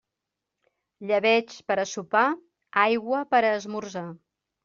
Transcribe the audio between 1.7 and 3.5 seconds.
per a sopar, aigua per